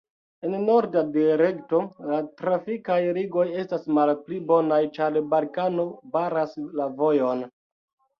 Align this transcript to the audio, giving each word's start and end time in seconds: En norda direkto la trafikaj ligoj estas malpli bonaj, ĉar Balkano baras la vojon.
En 0.47 0.53
norda 0.67 1.01
direkto 1.15 1.81
la 2.11 2.21
trafikaj 2.39 2.97
ligoj 3.17 3.45
estas 3.63 3.85
malpli 3.97 4.39
bonaj, 4.53 4.79
ĉar 4.97 5.21
Balkano 5.35 5.87
baras 6.17 6.57
la 6.81 6.89
vojon. 7.03 7.45